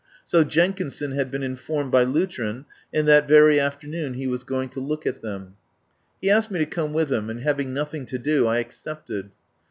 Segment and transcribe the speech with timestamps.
[0.25, 4.79] So Jenkinson had been informed by Lutrin, and that very afternoon he was going to
[4.79, 5.57] look at them.
[6.19, 9.29] He asked me to come with him, and, having nothing to do, I accepted.